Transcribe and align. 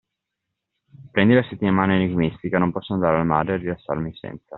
Prendi 1.11 1.35
la 1.35 1.43
settimana 1.43 1.93
enigmistica, 1.93 2.57
non 2.57 2.71
posso 2.71 2.95
andare 2.95 3.19
al 3.19 3.25
mare 3.27 3.53
e 3.53 3.57
rilassarmi 3.57 4.11
senza! 4.15 4.49